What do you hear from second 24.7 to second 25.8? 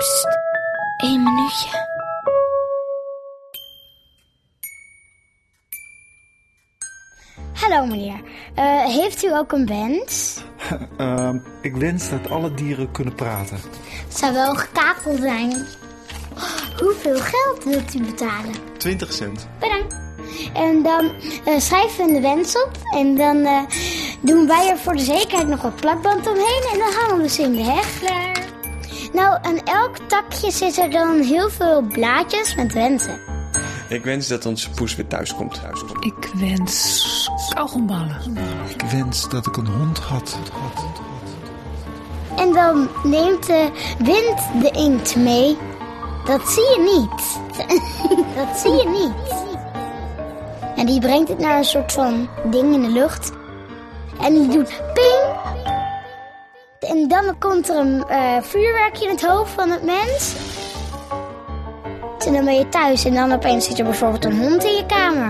er voor de zekerheid nog wat